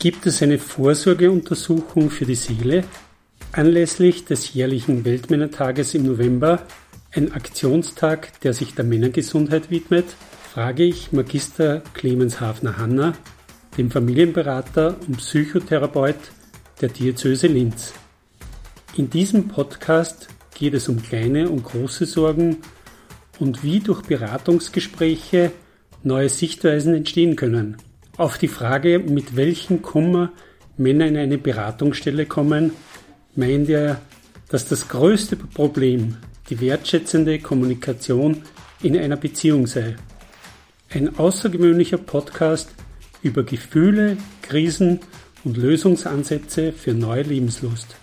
[0.00, 2.84] gibt es eine Vorsorgeuntersuchung für die Seele.
[3.52, 6.62] Anlässlich des jährlichen Weltmännertages im November,
[7.12, 10.06] ein Aktionstag, der sich der Männergesundheit widmet,
[10.52, 13.12] frage ich Magister Clemens Hafner-Hanner,
[13.76, 16.16] dem Familienberater und Psychotherapeut
[16.80, 17.92] der Diözese Linz.
[18.96, 22.56] In diesem Podcast geht es um kleine und große Sorgen
[23.38, 25.52] und wie durch Beratungsgespräche
[26.02, 27.76] neue Sichtweisen entstehen können.
[28.20, 30.30] Auf die Frage, mit welchem Kummer
[30.76, 32.72] Männer in eine Beratungsstelle kommen,
[33.34, 34.02] meint er,
[34.50, 36.18] dass das größte Problem
[36.50, 38.42] die wertschätzende Kommunikation
[38.82, 39.96] in einer Beziehung sei.
[40.90, 42.74] Ein außergewöhnlicher Podcast
[43.22, 45.00] über Gefühle, Krisen
[45.42, 47.96] und Lösungsansätze für neue Lebenslust.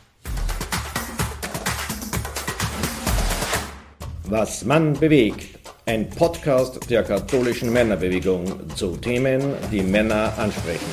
[4.23, 5.56] Was Mann bewegt.
[5.87, 10.85] Ein Podcast der katholischen Männerbewegung zu Themen, die Männer ansprechen.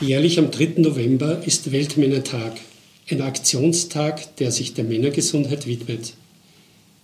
[0.00, 0.76] Jährlich am 3.
[0.78, 2.54] November ist Weltmännertag,
[3.10, 6.14] ein Aktionstag, der sich der Männergesundheit widmet.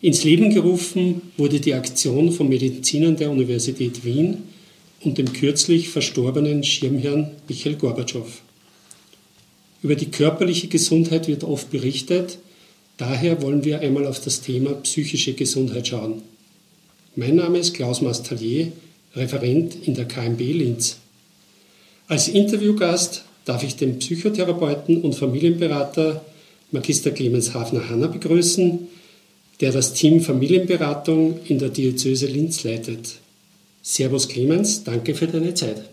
[0.01, 4.45] Ins Leben gerufen wurde die Aktion von Medizinern der Universität Wien
[5.05, 8.41] und dem kürzlich verstorbenen Schirmherrn Michael Gorbatschow.
[9.83, 12.39] Über die körperliche Gesundheit wird oft berichtet,
[12.98, 16.22] daher wollen wir einmal auf das Thema psychische Gesundheit schauen.
[17.17, 18.72] Mein Name ist Klaus Mastallier,
[19.14, 20.97] Referent in der KMB Linz.
[22.09, 26.25] Als Interviewgast darf ich den Psychotherapeuten und Familienberater
[26.72, 28.87] Magister Clemens Hafner-Hanner begrüßen,
[29.61, 33.17] der das Team Familienberatung in der Diözese Linz leitet.
[33.83, 35.84] Servus Clemens, danke für deine Zeit.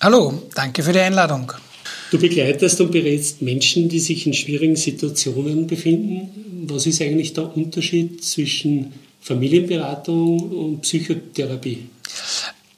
[0.00, 1.52] Hallo, danke für die Einladung.
[2.10, 6.66] Du begleitest und berätst Menschen, die sich in schwierigen Situationen befinden.
[6.66, 11.88] Was ist eigentlich der Unterschied zwischen Familienberatung und Psychotherapie?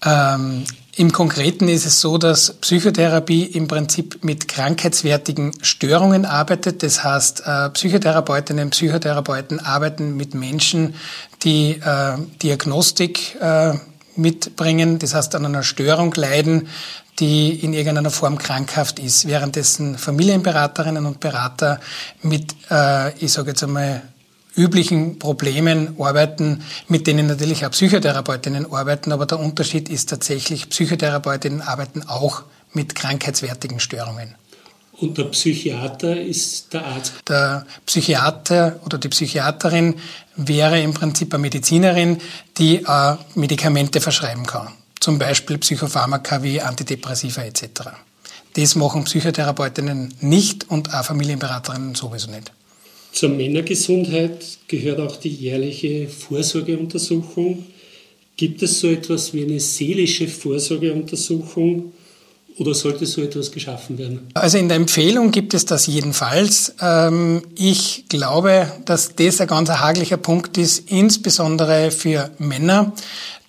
[0.04, 0.64] Ähm,
[0.96, 6.82] Im Konkreten ist es so, dass Psychotherapie im Prinzip mit krankheitswertigen Störungen arbeitet.
[6.82, 10.94] Das heißt, äh, Psychotherapeutinnen und Psychotherapeuten arbeiten mit Menschen,
[11.44, 13.74] die äh, Diagnostik äh,
[14.20, 16.68] mitbringen, das heißt an einer Störung leiden,
[17.18, 21.80] die in irgendeiner Form krankhaft ist, währenddessen Familienberaterinnen und Berater
[22.22, 24.02] mit, äh, ich sage jetzt einmal,
[24.56, 31.62] üblichen Problemen arbeiten, mit denen natürlich auch Psychotherapeutinnen arbeiten, aber der Unterschied ist tatsächlich, Psychotherapeutinnen
[31.62, 32.42] arbeiten auch
[32.72, 34.34] mit krankheitswertigen Störungen.
[35.00, 37.14] Und der Psychiater ist der Arzt?
[37.26, 39.94] Der Psychiater oder die Psychiaterin
[40.36, 42.18] wäre im Prinzip eine Medizinerin,
[42.58, 44.68] die äh, Medikamente verschreiben kann.
[45.00, 47.64] Zum Beispiel Psychopharmaka wie Antidepressiva etc.
[48.52, 52.52] Das machen Psychotherapeutinnen nicht und auch Familienberaterinnen sowieso nicht.
[53.12, 57.64] Zur Männergesundheit gehört auch die jährliche Vorsorgeuntersuchung.
[58.36, 61.92] Gibt es so etwas wie eine seelische Vorsorgeuntersuchung
[62.58, 64.28] oder sollte so etwas geschaffen werden?
[64.34, 66.74] Also in der Empfehlung gibt es das jedenfalls.
[66.80, 72.92] Ähm, ich glaube, dass das ein ganz haglicher Punkt ist, insbesondere für Männer,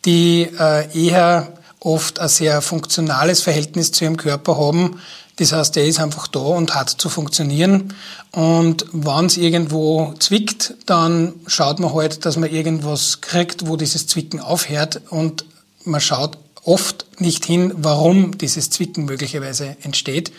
[0.06, 5.00] die äh, eher oft ein sehr funktionales Verhältnis zu ihrem Körper haben.
[5.38, 7.94] Das heißt, der ist einfach da und hat zu funktionieren.
[8.31, 14.06] Und wenn es irgendwo zwickt, dann schaut man halt, dass man irgendwas kriegt, wo dieses
[14.07, 15.01] Zwicken aufhört.
[15.09, 15.45] Und
[15.84, 20.31] man schaut oft nicht hin, warum dieses Zwicken möglicherweise entsteht.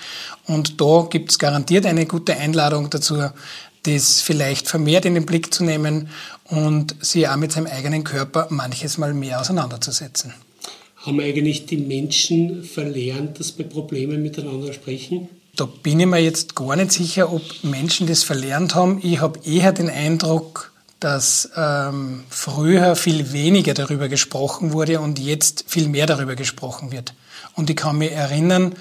[0.46, 3.22] Und da gibt es garantiert eine gute Einladung dazu,
[3.84, 6.08] das vielleicht vermehrt in den Blick zu nehmen
[6.44, 10.34] und sich auch mit seinem eigenen Körper manches Mal mehr auseinanderzusetzen.
[10.96, 15.28] Haben eigentlich die Menschen verlernt, dass bei Problemen miteinander sprechen?
[15.56, 19.00] Da bin ich mir jetzt gar nicht sicher, ob Menschen das verlernt haben.
[19.02, 20.71] Ich habe eher den Eindruck,
[21.02, 27.14] dass ähm, früher viel weniger darüber gesprochen wurde und jetzt viel mehr darüber gesprochen wird.
[27.54, 28.74] Und ich kann mich erinnern,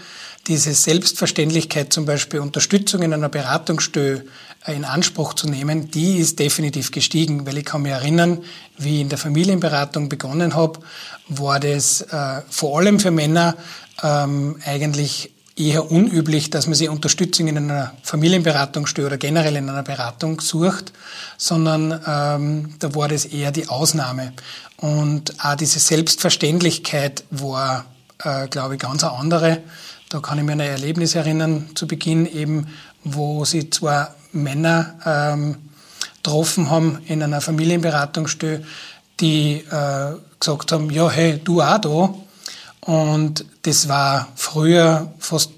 [0.48, 4.26] diese Selbstverständlichkeit, zum Beispiel Unterstützung in einer Beratungsstelle
[4.68, 8.44] in Anspruch zu nehmen, die ist definitiv gestiegen, weil ich kann mich erinnern,
[8.78, 10.80] wie ich in der Familienberatung begonnen habe,
[11.28, 13.56] war das äh, vor allem für Männer
[14.04, 19.84] ähm, eigentlich eher unüblich, dass man sich Unterstützung in einer Familienberatungsstelle oder generell in einer
[19.84, 20.92] Beratung sucht,
[21.38, 24.34] sondern ähm, da war das eher die Ausnahme.
[24.78, 27.86] Und auch diese Selbstverständlichkeit war,
[28.24, 29.60] äh, glaube ich, ganz eine andere.
[30.10, 32.68] Da kann ich mir ein Erlebnis erinnern, zu Beginn eben,
[33.04, 35.58] wo sie zwei Männer ähm,
[36.18, 38.64] getroffen haben in einer Familienberatungsstelle,
[39.20, 42.14] die äh, gesagt haben, ja, hey, du auch da.
[42.82, 45.52] Und das war früher fast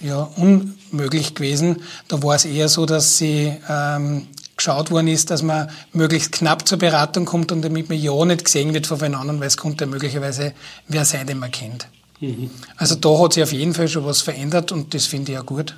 [0.00, 1.82] ja, unmöglich gewesen.
[2.08, 4.26] Da war es eher so, dass sie ähm,
[4.56, 8.44] geschaut worden ist, dass man möglichst knapp zur Beratung kommt und damit man ja nicht
[8.44, 10.52] gesehen wird von einem anderen, weil es könnte möglicherweise
[10.88, 11.88] wer sein, den man kennt.
[12.20, 12.50] Mhm.
[12.76, 15.42] Also da hat sich auf jeden Fall schon was verändert und das finde ich ja
[15.42, 15.76] gut.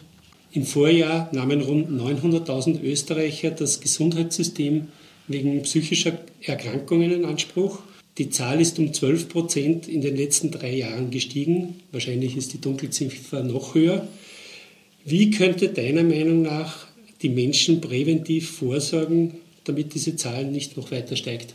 [0.53, 4.89] Im Vorjahr nahmen rund 900.000 Österreicher das Gesundheitssystem
[5.29, 7.79] wegen psychischer Erkrankungen in Anspruch.
[8.19, 11.81] Die Zahl ist um 12 Prozent in den letzten drei Jahren gestiegen.
[11.93, 14.07] Wahrscheinlich ist die Dunkelziffer noch höher.
[15.05, 16.87] Wie könnte deiner Meinung nach
[17.23, 21.55] die Menschen präventiv vorsorgen, damit diese Zahl nicht noch weiter steigt?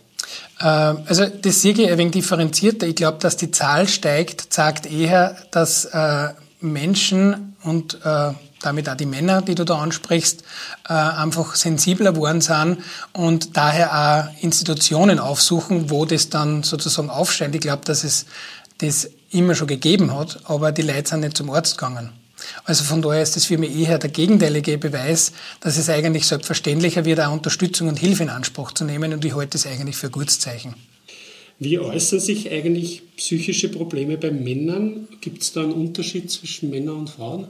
[0.59, 2.87] Ähm, also das sehe ich ein wenig differenzierter.
[2.87, 8.31] Ich glaube, dass die Zahl steigt, zeigt eher, dass äh, Menschen und äh,
[8.61, 10.43] damit auch die Männer, die du da ansprichst,
[10.87, 12.79] äh, einfach sensibler geworden sind
[13.13, 17.55] und daher auch Institutionen aufsuchen, wo das dann sozusagen aufsteigt.
[17.55, 18.25] Ich glaube, dass es
[18.79, 22.11] das immer schon gegeben hat, aber die Leute sind nicht zum Arzt gegangen.
[22.65, 27.03] Also von daher ist das für mich eher der gegenteilige Beweis, dass es eigentlich selbstverständlicher
[27.05, 30.07] wird, auch Unterstützung und Hilfe in Anspruch zu nehmen und ich halte das eigentlich für
[30.07, 30.75] ein gutes Zeichen.
[31.59, 35.07] Wie äußern sich eigentlich psychische Probleme bei Männern?
[35.21, 37.47] Gibt es da einen Unterschied zwischen Männern und Frauen?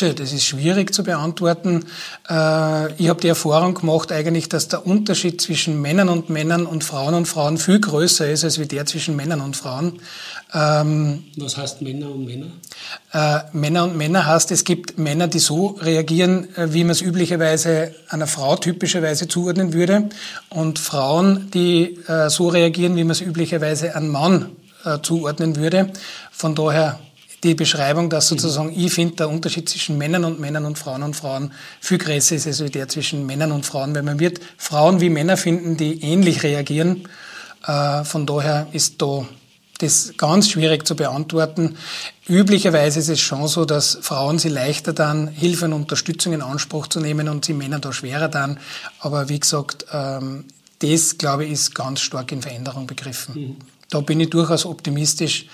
[0.00, 1.84] Tja, das ist schwierig zu beantworten.
[2.26, 6.84] Äh, ich habe die Erfahrung gemacht eigentlich, dass der Unterschied zwischen Männern und Männern und
[6.84, 10.00] Frauen und Frauen viel größer ist als wie der zwischen Männern und Frauen.
[10.54, 12.46] Ähm, Was heißt Männer und Männer?
[13.12, 17.02] Äh, Männer und Männer heißt, es gibt Männer, die so reagieren, äh, wie man es
[17.02, 20.08] üblicherweise einer Frau typischerweise zuordnen würde,
[20.48, 21.98] und Frauen, die
[22.28, 24.46] so reagieren, wie man es üblicherweise einem Mann
[25.02, 25.92] zuordnen würde.
[26.32, 26.98] Von daher
[27.42, 31.16] die Beschreibung, dass sozusagen, ich finde, der Unterschied zwischen Männern und Männern und Frauen und
[31.16, 35.08] Frauen viel größer ist als der zwischen Männern und Frauen, weil man wird Frauen wie
[35.08, 37.08] Männer finden, die ähnlich reagieren.
[37.66, 39.26] Äh, von daher ist da
[39.78, 41.76] das ganz schwierig zu beantworten.
[42.28, 46.86] Üblicherweise ist es schon so, dass Frauen sie leichter dann Hilfe und Unterstützung in Anspruch
[46.86, 48.58] zu nehmen und sie Männer da schwerer dann.
[49.00, 50.44] Aber wie gesagt, ähm,
[50.80, 53.34] das, glaube ich, ist ganz stark in Veränderung begriffen.
[53.34, 53.56] Mhm.
[53.88, 55.46] Da bin ich durchaus optimistisch,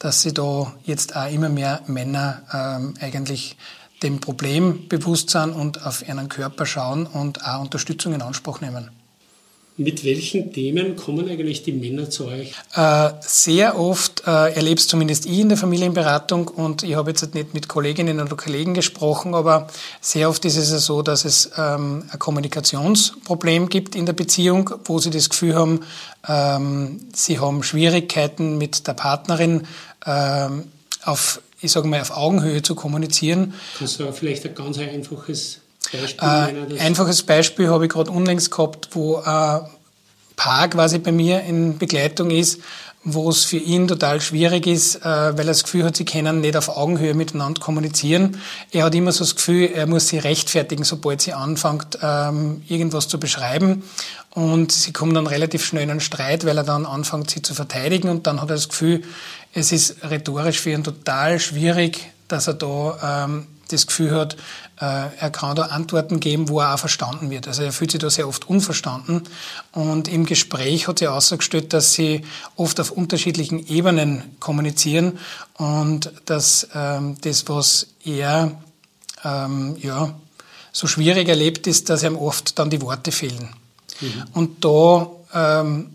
[0.00, 3.56] dass sie da jetzt auch immer mehr Männer ähm, eigentlich
[4.02, 8.90] dem Problem bewusst sind und auf ihren Körper schauen und auch Unterstützung in Anspruch nehmen.
[9.76, 12.52] Mit welchen Themen kommen eigentlich die Männer zu euch?
[12.74, 17.54] Äh, sehr oft äh, erlebst zumindest ich in der Familienberatung und ich habe jetzt nicht
[17.54, 19.68] mit Kolleginnen oder Kollegen gesprochen, aber
[20.02, 24.70] sehr oft ist es ja so, dass es ähm, ein Kommunikationsproblem gibt in der Beziehung,
[24.84, 25.80] wo sie das Gefühl haben,
[26.28, 29.66] ähm, sie haben Schwierigkeiten mit der Partnerin
[30.06, 30.64] ähm,
[31.04, 33.54] auf, ich sage mal, auf Augenhöhe zu kommunizieren.
[33.78, 35.60] Kannst du vielleicht ein ganz einfaches
[35.92, 39.62] Beispiel äh, einfaches Beispiel habe ich gerade unlängst gehabt, wo ein
[40.36, 42.60] Paar quasi bei mir in Begleitung ist,
[43.02, 46.42] wo es für ihn total schwierig ist, äh, weil er das Gefühl hat, sie können
[46.42, 48.38] nicht auf Augenhöhe miteinander kommunizieren.
[48.72, 53.08] Er hat immer so das Gefühl, er muss sie rechtfertigen, sobald sie anfängt, ähm, irgendwas
[53.08, 53.84] zu beschreiben.
[54.30, 57.54] Und sie kommen dann relativ schnell in einen Streit, weil er dann anfängt, sie zu
[57.54, 58.10] verteidigen.
[58.10, 59.02] Und dann hat er das Gefühl,
[59.54, 64.36] es ist rhetorisch für ihn total schwierig, dass er da ähm, das Gefühl hat,
[64.84, 67.46] er kann da Antworten geben, wo er auch verstanden wird.
[67.46, 69.24] Also er fühlt sich da sehr oft unverstanden.
[69.72, 72.22] Und im Gespräch hat sie ausgestellt, dass sie
[72.56, 75.18] oft auf unterschiedlichen Ebenen kommunizieren
[75.58, 78.52] und dass ähm, das, was er
[79.22, 80.14] ähm, ja,
[80.72, 83.50] so schwierig erlebt, ist, dass ihm oft dann die Worte fehlen.
[84.00, 84.24] Mhm.
[84.32, 85.90] Und da ähm,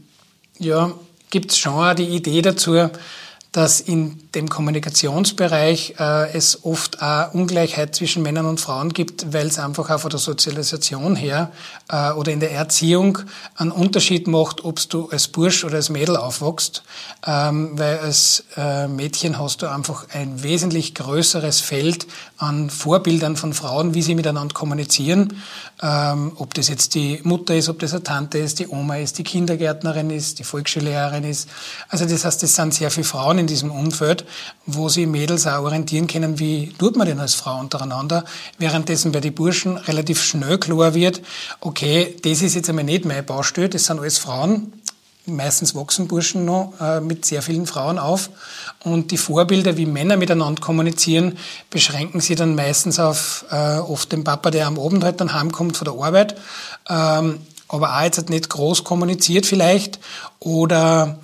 [0.59, 0.91] ja,
[1.31, 2.89] gibt es schon auch die Idee dazu,
[3.55, 9.47] dass in dem Kommunikationsbereich äh, es oft auch Ungleichheit zwischen Männern und Frauen gibt, weil
[9.47, 11.53] es einfach auch von der Sozialisation her
[11.87, 13.19] äh, oder in der Erziehung
[13.55, 16.83] einen Unterschied macht, ob du als Bursch oder als Mädel aufwachst,
[17.25, 23.53] ähm, weil als äh, Mädchen hast du einfach ein wesentlich größeres Feld an Vorbildern von
[23.53, 25.37] Frauen, wie sie miteinander kommunizieren,
[25.81, 29.17] ähm, ob das jetzt die Mutter ist, ob das eine Tante ist, die Oma ist,
[29.17, 31.49] die Kindergärtnerin ist, die Volksschullehrerin ist.
[31.87, 34.25] Also das heißt, es sind sehr viele Frauen in diesem Umfeld,
[34.65, 38.25] wo sie Mädels auch orientieren können, wie tut man denn als Frau untereinander,
[38.57, 41.21] währenddessen bei den Burschen relativ schnell klar wird,
[41.61, 44.73] okay, das ist jetzt einmal nicht meine Baustelle, das sind alles Frauen,
[45.25, 48.29] meistens wachsen Burschen noch äh, mit sehr vielen Frauen auf.
[48.83, 51.37] Und die Vorbilder, wie Männer miteinander kommunizieren,
[51.69, 55.77] beschränken sie dann meistens auf äh, oft den Papa, der am Abend halt dann heimkommt
[55.77, 56.35] von der Arbeit,
[56.89, 59.99] ähm, aber auch jetzt nicht groß kommuniziert vielleicht.
[60.39, 61.19] Oder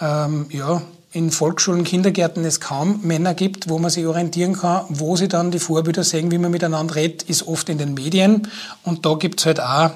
[0.00, 4.84] ähm, ja, in Volksschulen, Kindergärten es kaum Männer gibt, wo man sich orientieren kann.
[4.88, 8.48] Wo sie dann die Vorbilder sehen, wie man miteinander redet, ist oft in den Medien.
[8.82, 9.90] Und da gibt's halt auch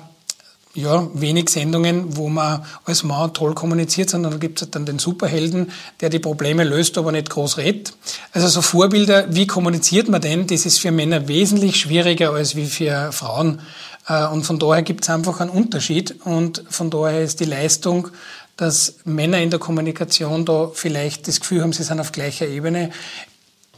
[0.75, 4.99] ja, wenig Sendungen, wo man als Mann toll kommuniziert, sondern da gibt es dann den
[4.99, 7.93] Superhelden, der die Probleme löst, aber nicht groß redet.
[8.33, 12.67] Also so Vorbilder, wie kommuniziert man denn, das ist für Männer wesentlich schwieriger als wie
[12.67, 13.61] für Frauen.
[14.09, 18.09] Äh, und von daher gibt es einfach einen Unterschied und von daher ist die Leistung,
[18.57, 22.91] dass Männer in der Kommunikation da vielleicht das Gefühl haben, sie sind auf gleicher Ebene.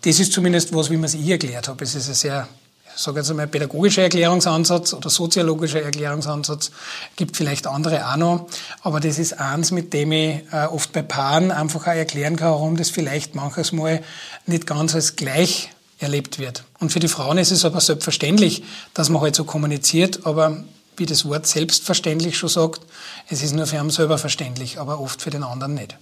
[0.03, 1.83] Das ist zumindest was, wie man es ich erklärt habe.
[1.83, 2.49] Es ist ein sehr
[2.97, 6.71] sage jetzt einmal, pädagogischer Erklärungsansatz oder soziologischer Erklärungsansatz,
[7.17, 8.47] gibt vielleicht andere auch noch,
[8.83, 12.53] aber das ist eins, mit dem ich äh, oft bei Paaren einfach auch erklären kann,
[12.53, 14.03] warum das vielleicht manches Mal
[14.47, 16.65] nicht ganz als gleich erlebt wird.
[16.81, 20.65] Und für die Frauen ist es aber selbstverständlich, dass man halt so kommuniziert, aber
[20.97, 22.81] wie das Wort selbstverständlich schon sagt,
[23.29, 25.97] es ist nur für einen selber verständlich, aber oft für den anderen nicht.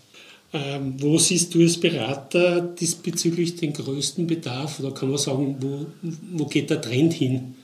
[0.54, 4.80] Ähm, wo siehst du als Berater diesbezüglich den größten Bedarf?
[4.80, 5.86] Oder kann man sagen, wo,
[6.32, 7.54] wo geht der Trend hin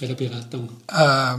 [0.00, 0.70] bei der Beratung?
[0.88, 1.36] Äh,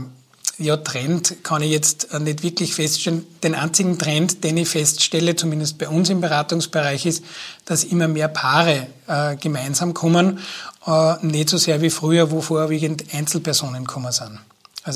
[0.62, 3.24] ja, Trend kann ich jetzt nicht wirklich feststellen.
[3.42, 7.24] Den einzigen Trend, den ich feststelle, zumindest bei uns im Beratungsbereich, ist,
[7.64, 10.38] dass immer mehr Paare äh, gemeinsam kommen.
[10.86, 14.38] Äh, nicht so sehr wie früher, wo vorwiegend Einzelpersonen kommen sind.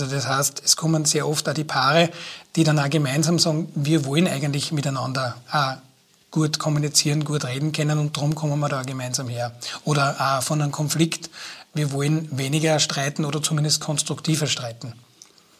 [0.02, 2.10] Also das heißt, es kommen sehr oft auch die Paare,
[2.56, 5.76] die dann auch gemeinsam sagen, wir wollen eigentlich miteinander auch
[6.32, 9.52] gut kommunizieren, gut reden können und darum kommen wir da gemeinsam her.
[9.84, 11.30] Oder auch von einem Konflikt,
[11.74, 14.94] wir wollen weniger streiten oder zumindest konstruktiver streiten.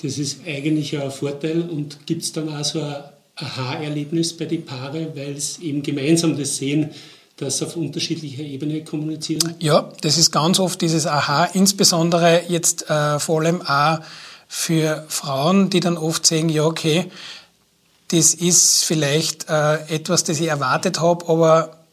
[0.03, 3.05] Das ist eigentlich ein Vorteil und gibt es dann auch so ein
[3.37, 6.91] Aha-Erlebnis bei den Paaren, weil es eben gemeinsam das sehen,
[7.37, 9.55] das auf unterschiedlicher Ebene kommunizieren?
[9.59, 14.01] Ja, das ist ganz oft dieses Aha, insbesondere jetzt äh, vor allem auch
[14.47, 17.11] für Frauen, die dann oft sagen, ja, okay,
[18.09, 21.85] das ist vielleicht äh, etwas, das ich erwartet habe, aber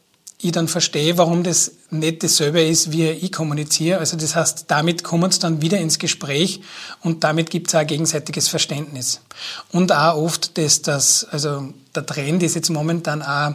[0.42, 3.98] ich dann verstehe, warum das nicht dasselbe ist, wie ich kommuniziere.
[3.98, 6.60] Also das heißt, damit kommen sie dann wieder ins Gespräch
[7.00, 9.20] und damit gibt es auch gegenseitiges Verständnis.
[9.70, 13.54] Und auch oft, dass das, also der Trend ist jetzt momentan auch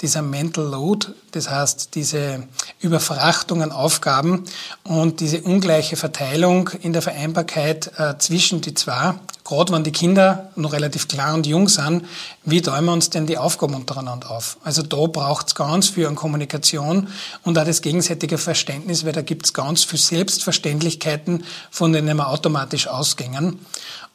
[0.00, 2.44] dieser Mental Load, das heißt diese
[2.80, 4.44] Überfrachtung an Aufgaben
[4.84, 9.14] und diese ungleiche Verteilung in der Vereinbarkeit äh, zwischen die zwei,
[9.44, 12.04] gerade wenn die Kinder noch relativ klein und jung sind,
[12.44, 14.56] wie teilen wir uns denn die Aufgaben untereinander auf?
[14.64, 17.08] Also da braucht es ganz viel an Kommunikation
[17.42, 22.28] und auch das gegenseitige Verständnis, weil da gibt es ganz viel Selbstverständlichkeiten, von denen wir
[22.28, 23.58] automatisch ausgängen.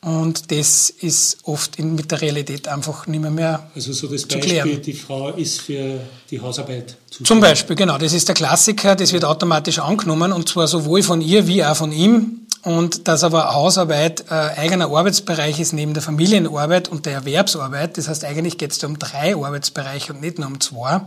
[0.01, 4.25] Und das ist oft in, mit der Realität einfach nicht mehr, mehr Also so das
[4.25, 4.81] Beispiel, klären.
[4.81, 5.99] die Frau ist für
[6.31, 7.27] die Hausarbeit zuständig.
[7.27, 7.97] Zum Beispiel, genau.
[7.97, 11.75] Das ist der Klassiker, das wird automatisch angenommen und zwar sowohl von ihr wie auch
[11.75, 12.47] von ihm.
[12.63, 17.97] Und dass aber Hausarbeit äh, eigener Arbeitsbereich ist neben der Familienarbeit und der Erwerbsarbeit.
[17.97, 21.01] Das heißt, eigentlich geht es da um drei Arbeitsbereiche und nicht nur um zwei.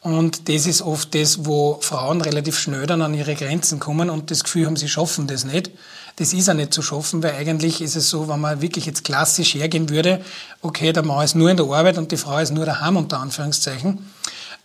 [0.00, 4.30] Und das ist oft das, wo Frauen relativ schnell dann an ihre Grenzen kommen und
[4.30, 5.70] das Gefühl haben, sie schaffen das nicht.
[6.16, 9.04] Das ist ja nicht zu schaffen, weil eigentlich ist es so, wenn man wirklich jetzt
[9.04, 10.20] klassisch hergehen würde,
[10.62, 13.20] okay, der Mann ist nur in der Arbeit und die Frau ist nur daheim, unter
[13.20, 13.98] Anführungszeichen,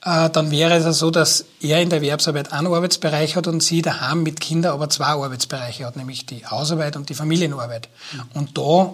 [0.03, 3.81] dann wäre es ja so, dass er in der Erwerbsarbeit einen Arbeitsbereich hat und sie
[3.81, 7.87] daheim mit Kindern aber zwei Arbeitsbereiche hat, nämlich die Hausarbeit und die Familienarbeit.
[8.11, 8.21] Mhm.
[8.33, 8.93] Und da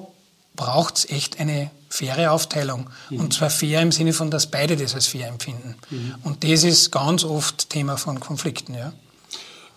[0.56, 2.90] braucht es echt eine faire Aufteilung.
[3.10, 3.22] Mhm.
[3.22, 5.76] Und zwar fair im Sinne von, dass beide das als fair empfinden.
[5.90, 6.16] Mhm.
[6.24, 8.76] Und das ist ganz oft Thema von Konflikten.
[8.76, 8.94] Ja.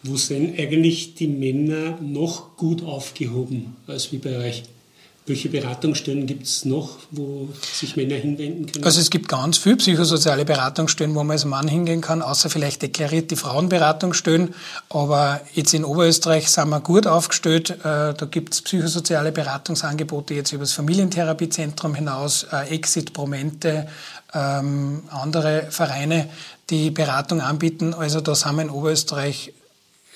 [0.02, 4.64] Wo sind eigentlich die Männer noch gut aufgehoben als wie bei euch?
[5.24, 8.84] Welche Beratungsstellen gibt es noch, wo sich Männer hinwenden können?
[8.84, 12.82] Also es gibt ganz viele psychosoziale Beratungsstellen, wo man als Mann hingehen kann, außer vielleicht
[12.82, 14.52] deklariert die Frauenberatungsstellen.
[14.88, 17.70] Aber jetzt in Oberösterreich sind wir gut aufgestellt.
[17.70, 23.86] Äh, da gibt es psychosoziale Beratungsangebote jetzt über das Familientherapiezentrum hinaus, äh, Exit, Promente,
[24.34, 26.28] ähm, andere Vereine,
[26.68, 27.94] die Beratung anbieten.
[27.94, 29.52] Also da sind wir in Oberösterreich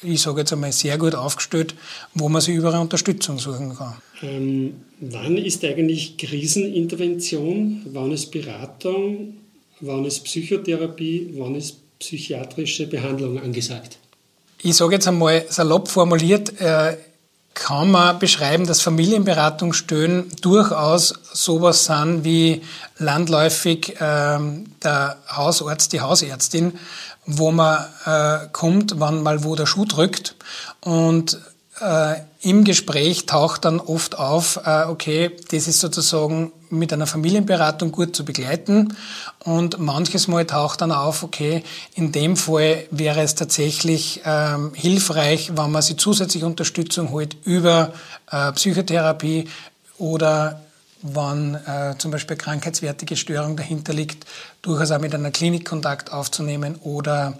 [0.03, 1.75] ich sage jetzt einmal, sehr gut aufgestellt,
[2.15, 3.95] wo man sich überall Unterstützung suchen kann.
[4.23, 7.83] Ähm, wann ist eigentlich Krisenintervention?
[7.93, 9.35] Wann ist Beratung?
[9.81, 11.31] Wann ist Psychotherapie?
[11.37, 13.99] Wann ist psychiatrische Behandlung angesagt?
[14.63, 16.97] Ich sage jetzt einmal salopp formuliert, äh,
[17.57, 22.63] kann man beschreiben, dass Familienberatungsstellen durchaus sowas sind wie
[22.99, 24.39] landläufig äh,
[24.85, 26.79] der Hausarzt, die Hausärztin,
[27.25, 30.37] wo man äh, kommt, wann mal wo der Schuh drückt.
[30.81, 31.41] Und
[31.81, 37.93] äh, im Gespräch taucht dann oft auf, äh, okay, das ist sozusagen mit einer Familienberatung
[37.93, 38.97] gut zu begleiten.
[39.45, 41.63] Und manches Mal taucht dann auf, okay,
[41.95, 47.93] in dem Fall wäre es tatsächlich ähm, hilfreich, wenn man sich zusätzliche Unterstützung holt über
[48.31, 49.49] äh, Psychotherapie
[49.99, 50.61] oder
[51.03, 54.27] wann äh, zum Beispiel krankheitswertige Störung dahinter liegt,
[54.63, 57.35] durchaus auch mit einer Klinik Kontakt aufzunehmen oder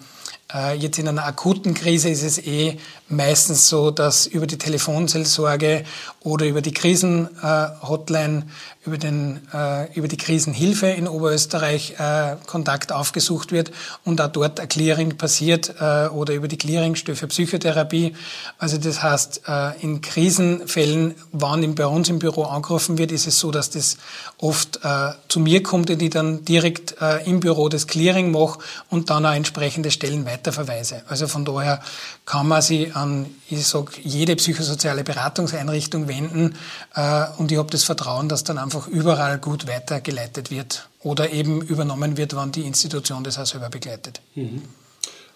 [0.79, 5.85] jetzt in einer akuten Krise ist es eh meistens so, dass über die Telefonseelsorge
[6.21, 8.45] oder über die Krisenhotline,
[8.87, 13.73] über, den, äh, über die Krisenhilfe in Oberösterreich äh, Kontakt aufgesucht wird
[14.05, 18.15] und auch dort ein Clearing passiert oder über die Clearingstelle für Psychotherapie.
[18.59, 19.43] Also das heißt,
[19.81, 23.97] in Krisenfällen, wann bei uns im Büro angerufen wird, ist es so, dass das
[24.39, 24.81] oft
[25.29, 28.59] zu mir kommt und ich dann direkt im Büro das Clearing mache
[28.91, 31.03] und dann auch entsprechende Stellen weiterverweise.
[31.09, 31.81] Also von daher
[32.25, 36.57] kann man sich an, ich sag, jede psychosoziale Beratungseinrichtung wenden
[36.95, 41.63] äh, und ich habe das Vertrauen, dass dann einfach überall gut weitergeleitet wird oder eben
[41.63, 44.21] übernommen wird, wann die Institution das auch selber begleitet.
[44.35, 44.63] Mhm.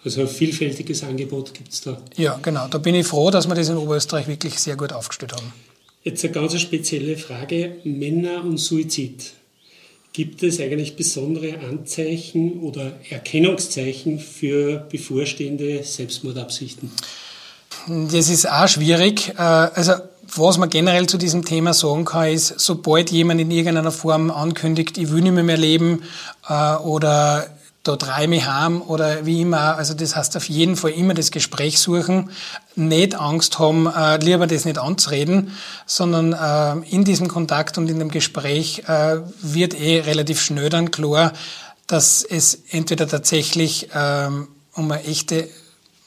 [0.04, 2.00] Also ein vielfältiges Angebot gibt es da.
[2.16, 2.68] Ja, genau.
[2.68, 5.52] Da bin ich froh, dass wir das in Oberösterreich wirklich sehr gut aufgestellt haben.
[6.02, 7.76] Jetzt eine ganz spezielle Frage.
[7.84, 9.32] Männer und Suizid.
[10.12, 16.90] Gibt es eigentlich besondere Anzeichen oder Erkennungszeichen für bevorstehende Selbstmordabsichten?
[17.86, 19.28] Das ist auch schwierig.
[19.36, 19.92] Äh, also
[20.36, 24.98] was man generell zu diesem Thema sagen kann, ist, sobald jemand in irgendeiner Form ankündigt,
[24.98, 26.02] ich will nicht mehr, mehr leben
[26.48, 27.46] äh, oder
[27.82, 29.76] da treibe ich heim oder wie immer.
[29.76, 32.30] Also das heißt auf jeden Fall immer das Gespräch suchen,
[32.76, 35.52] nicht Angst haben, äh, lieber das nicht anzureden,
[35.86, 40.90] sondern äh, in diesem Kontakt und in dem Gespräch äh, wird eh relativ schnell dann
[40.90, 41.32] klar,
[41.86, 45.48] dass es entweder tatsächlich ähm, um eine echte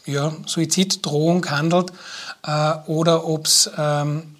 [0.05, 1.91] ja, Suiziddrohung handelt
[2.45, 4.35] äh, oder ob es ähm,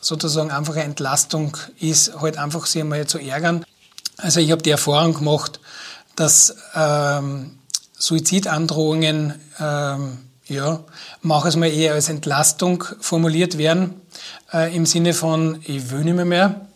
[0.00, 3.64] sozusagen einfach eine Entlastung ist, halt einfach sich einmal zu ärgern.
[4.16, 5.60] Also ich habe die Erfahrung gemacht,
[6.16, 7.58] dass ähm,
[7.96, 10.80] Suizidandrohungen, ähm, ja,
[11.20, 14.00] mache es mal eher als Entlastung formuliert werden,
[14.52, 16.67] äh, im Sinne von, ich will nicht mehr mehr,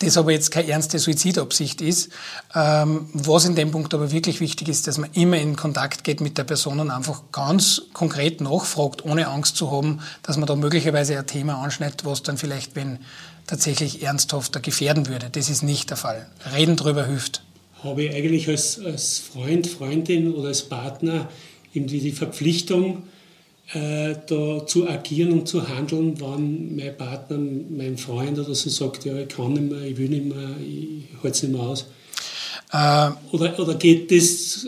[0.00, 2.10] das aber jetzt keine ernste Suizidabsicht ist.
[2.54, 6.20] Ähm, was in dem Punkt aber wirklich wichtig ist, dass man immer in Kontakt geht
[6.20, 10.56] mit der Person und einfach ganz konkret nachfragt, ohne Angst zu haben, dass man da
[10.56, 12.98] möglicherweise ein Thema anschneidet, was dann vielleicht, wenn
[13.46, 15.30] tatsächlich ernsthafter gefährden würde.
[15.30, 16.26] Das ist nicht der Fall.
[16.54, 17.42] Reden drüber hilft
[17.84, 21.28] habe ich eigentlich als, als Freund, Freundin oder als Partner
[21.72, 23.04] irgendwie die Verpflichtung,
[23.72, 29.04] äh, da zu agieren und zu handeln, wenn mein Partner, mein Freund oder so sagt,
[29.04, 31.86] ja, ich kann nicht mehr, ich will nicht mehr, ich halte es nicht mehr aus.
[32.72, 34.66] Äh, oder, oder geht das,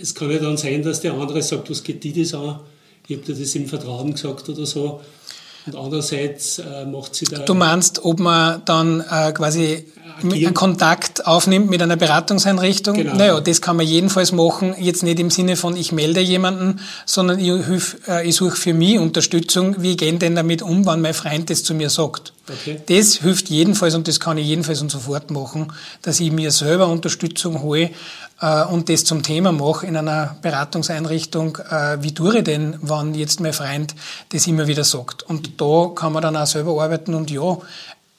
[0.00, 2.60] es kann ja dann sein, dass der andere sagt, was geht die das an?
[3.06, 5.00] Ich habe dir das im Vertrauen gesagt oder so.
[5.66, 7.38] Und andererseits äh, macht sie da.
[7.38, 9.86] Du meinst, ob man dann äh, quasi
[10.18, 10.46] agieren.
[10.46, 12.96] einen Kontakt aufnimmt mit einer Beratungseinrichtung?
[12.96, 13.14] Genau.
[13.14, 14.74] Naja, das kann man jedenfalls machen.
[14.78, 17.50] Jetzt nicht im Sinne von, ich melde jemanden, sondern ich,
[18.08, 19.76] äh, ich suche für mich Unterstützung.
[19.78, 22.32] Wie gehen denn damit um, wenn mein Freund das zu mir sagt?
[22.48, 22.80] Okay.
[22.86, 25.72] Das hilft jedenfalls und das kann ich jedenfalls und sofort machen,
[26.02, 27.90] dass ich mir selber Unterstützung hole
[28.40, 33.14] äh, und das zum Thema mache in einer Beratungseinrichtung, äh, wie tue ich denn, wenn
[33.14, 33.94] jetzt mein Freund
[34.30, 35.22] das immer wieder sagt.
[35.22, 37.58] Und da kann man dann auch selber arbeiten und ja,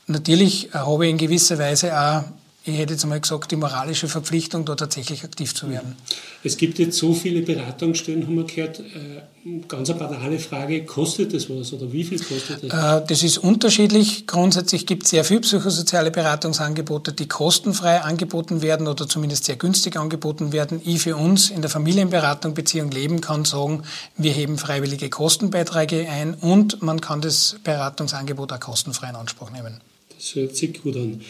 [0.07, 2.23] natürlich habe ich in gewisser Weise auch
[2.67, 5.95] ich hätte jetzt mal gesagt, die moralische Verpflichtung, da tatsächlich aktiv zu werden.
[6.43, 8.79] Es gibt jetzt so viele Beratungsstellen, haben wir gehört.
[8.79, 13.01] Äh, ganz eine banale Frage, kostet das was oder wie viel kostet das?
[13.01, 14.25] Äh, das ist unterschiedlich.
[14.25, 19.97] Grundsätzlich gibt es sehr viele psychosoziale Beratungsangebote, die kostenfrei angeboten werden oder zumindest sehr günstig
[19.97, 20.81] angeboten werden.
[20.83, 23.83] Ich für uns in der Familienberatung Beziehung Leben kann sagen,
[24.17, 29.79] wir heben freiwillige Kostenbeiträge ein und man kann das Beratungsangebot auch kostenfrei in Anspruch nehmen.
[30.25, 31.21] Das hört sich gut an.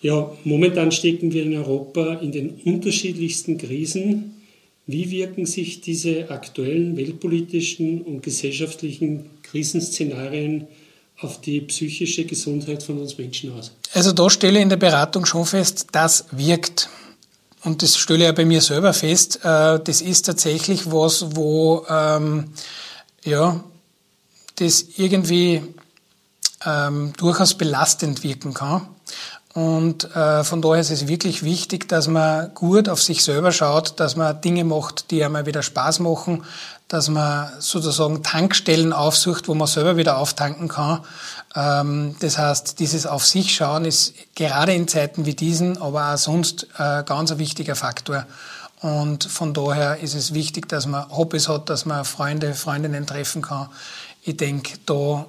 [0.00, 4.34] Ja, momentan stecken wir in Europa in den unterschiedlichsten Krisen.
[4.86, 10.68] Wie wirken sich diese aktuellen weltpolitischen und gesellschaftlichen Krisenszenarien
[11.20, 13.72] auf die psychische Gesundheit von uns Menschen aus?
[13.92, 16.88] Also da stelle ich in der Beratung schon fest, das wirkt.
[17.62, 19.40] Und das stelle ich ja bei mir selber fest.
[19.44, 22.44] Äh, das ist tatsächlich was, wo ähm,
[23.22, 23.62] ja,
[24.56, 25.60] das irgendwie
[26.64, 28.86] ähm, durchaus belastend wirken kann.
[29.52, 33.98] Und äh, von daher ist es wirklich wichtig, dass man gut auf sich selber schaut,
[33.98, 36.44] dass man Dinge macht, die einmal wieder Spaß machen,
[36.86, 41.00] dass man sozusagen Tankstellen aufsucht, wo man selber wieder auftanken kann.
[41.56, 46.18] Ähm, das heißt, dieses auf sich schauen ist gerade in Zeiten wie diesen, aber auch
[46.18, 48.26] sonst äh, ganz ein wichtiger Faktor.
[48.80, 53.42] Und von daher ist es wichtig, dass man Hobbys hat, dass man Freunde, Freundinnen treffen
[53.42, 53.68] kann.
[54.22, 55.26] Ich denke, da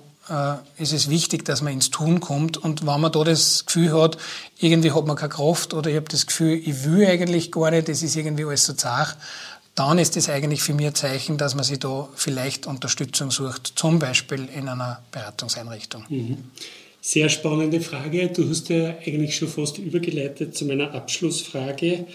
[0.77, 2.57] ist es wichtig, dass man ins Tun kommt.
[2.57, 4.17] Und wenn man da das Gefühl hat,
[4.59, 7.89] irgendwie hat man keine Kraft oder ich habe das Gefühl, ich will eigentlich gar nicht,
[7.89, 9.17] das ist irgendwie alles so zart,
[9.75, 13.73] dann ist das eigentlich für mich ein Zeichen, dass man sich da vielleicht Unterstützung sucht,
[13.75, 16.05] zum Beispiel in einer Beratungseinrichtung.
[16.09, 16.37] Mhm.
[17.01, 18.27] Sehr spannende Frage.
[18.27, 22.05] Du hast ja eigentlich schon fast übergeleitet zu meiner Abschlussfrage.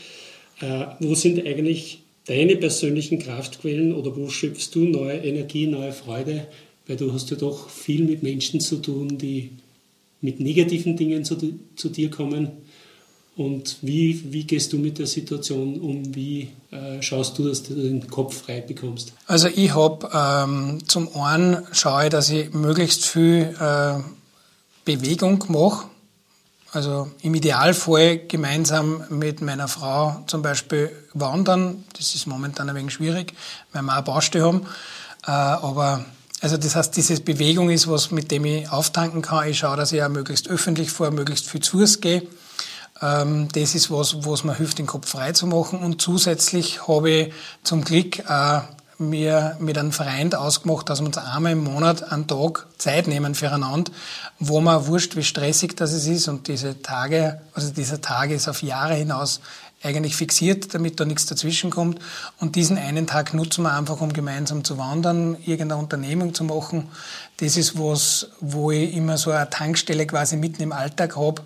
[0.60, 6.46] Äh, wo sind eigentlich deine persönlichen Kraftquellen oder wo schöpfst du neue Energie, neue Freude?
[6.86, 9.52] Weil du hast ja doch viel mit Menschen zu tun, die
[10.20, 11.36] mit negativen Dingen zu,
[11.76, 12.50] zu dir kommen.
[13.36, 16.14] Und wie, wie gehst du mit der Situation um?
[16.14, 19.12] Wie äh, schaust du, dass du den Kopf frei bekommst?
[19.26, 24.00] Also ich habe ähm, zum einen schaue dass ich möglichst viel äh,
[24.86, 25.88] Bewegung mache.
[26.72, 31.84] Also im Idealfall gemeinsam mit meiner Frau zum Beispiel wandern.
[31.96, 33.34] Das ist momentan ein wenig schwierig,
[33.72, 34.62] weil wir auch Baustelle haben.
[35.26, 36.06] Äh, aber
[36.46, 39.48] also das heißt, diese Bewegung ist was, mit dem ich auftanken kann.
[39.48, 42.22] Ich schaue, dass ich auch möglichst öffentlich vor, möglichst viel zu gehe.
[43.02, 45.80] Ähm, das ist was, was mir hilft, den Kopf frei zu machen.
[45.80, 47.32] Und zusätzlich habe ich
[47.64, 48.62] zum Glück auch
[48.98, 53.34] mir mit einem Freund ausgemacht, dass wir uns einmal im Monat einen Tag Zeit nehmen
[53.34, 53.90] füreinander,
[54.38, 58.62] wo man wurscht, wie stressig das ist und diese Tage, also dieser Tag ist auf
[58.62, 59.40] Jahre hinaus
[59.82, 62.00] eigentlich fixiert, damit da nichts dazwischen kommt.
[62.40, 66.88] Und diesen einen Tag nutzen wir einfach, um gemeinsam zu wandern, irgendeine Unternehmung zu machen.
[67.38, 71.42] Das ist was, wo ich immer so eine Tankstelle quasi mitten im Alltag habe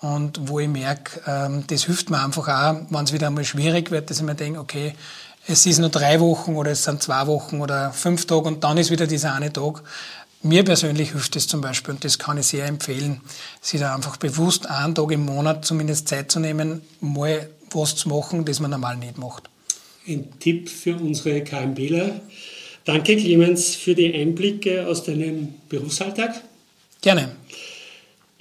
[0.00, 3.90] und wo ich merke, ähm, das hilft mir einfach auch, wenn es wieder einmal schwierig
[3.90, 4.94] wird, dass ich mir denke, okay,
[5.46, 8.78] es ist nur drei Wochen oder es sind zwei Wochen oder fünf Tage und dann
[8.78, 9.82] ist wieder dieser eine Tag.
[10.42, 13.20] Mir persönlich hilft es zum Beispiel und das kann ich sehr empfehlen,
[13.60, 18.08] sich da einfach bewusst einen Tag im Monat zumindest Zeit zu nehmen, mal was zu
[18.08, 19.50] machen, das man normal nicht macht.
[20.06, 22.20] Ein Tipp für unsere KMBler.
[22.84, 26.42] Danke, Clemens, für die Einblicke aus deinem Berufsalltag.
[27.02, 27.30] Gerne.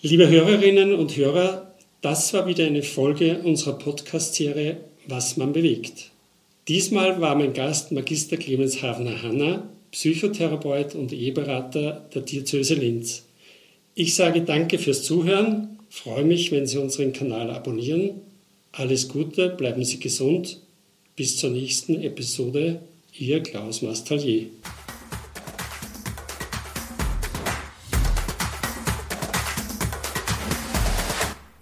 [0.01, 6.11] Liebe Hörerinnen und Hörer, das war wieder eine Folge unserer Podcast-Serie Was man bewegt.
[6.67, 13.23] Diesmal war mein Gast Magister Clemens Havner-Hanna, Psychotherapeut und Eheberater der Diözese Linz.
[13.95, 18.21] Ich sage danke fürs Zuhören, freue mich, wenn Sie unseren Kanal abonnieren
[18.71, 20.59] alles Gute, bleiben Sie gesund.
[21.15, 22.81] Bis zur nächsten Episode.
[23.17, 24.47] Ihr Klaus Mastallier.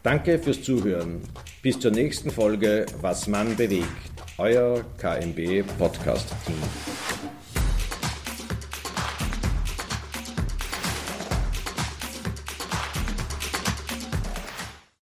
[0.04, 1.22] Danke fürs Zuhören.
[1.62, 3.88] Bis zur nächsten Folge Was man bewegt.
[4.38, 7.17] Euer KMB Podcast Team.